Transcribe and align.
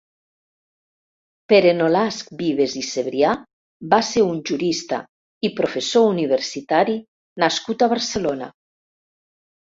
Pere 1.51 1.73
Nolasc 1.81 2.31
Vives 2.39 2.73
i 2.81 2.81
Cebrià 2.87 3.33
va 3.93 3.99
ser 4.07 4.25
un 4.31 4.41
jurista 4.51 4.99
i 5.49 5.53
professor 5.61 6.09
universitari 6.15 6.99
nascut 7.47 7.87
a 7.87 7.93
Barcelona. 7.95 8.51